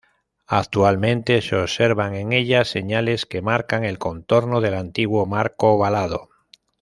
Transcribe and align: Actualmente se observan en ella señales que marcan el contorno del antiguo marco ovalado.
Actualmente 0.47 1.43
se 1.43 1.55
observan 1.57 2.15
en 2.15 2.33
ella 2.33 2.65
señales 2.65 3.27
que 3.27 3.43
marcan 3.43 3.85
el 3.85 3.99
contorno 3.99 4.59
del 4.59 4.73
antiguo 4.73 5.27
marco 5.27 5.73
ovalado. 5.75 6.31